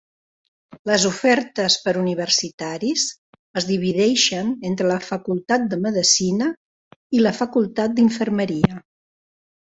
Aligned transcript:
Les 0.89 1.03
ofertes 1.09 1.75
per 1.87 1.91
universitaris 2.03 3.03
es 3.61 3.67
divideixen 3.73 4.49
entre 4.71 4.89
la 4.93 4.97
Facultat 5.11 5.69
de 5.75 5.81
Medecina 5.85 6.49
i 7.19 7.23
la 7.25 7.37
Facultat 7.43 7.97
d'Infermeria. 8.01 8.83